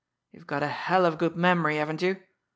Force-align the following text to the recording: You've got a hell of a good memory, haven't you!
You've 0.31 0.47
got 0.47 0.63
a 0.63 0.67
hell 0.67 1.05
of 1.05 1.13
a 1.13 1.17
good 1.17 1.35
memory, 1.35 1.75
haven't 1.75 2.01
you! 2.01 2.17